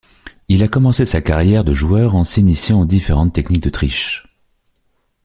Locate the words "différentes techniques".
2.87-3.61